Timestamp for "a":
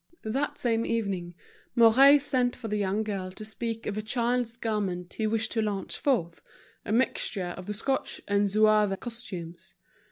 3.99-4.01, 6.83-6.91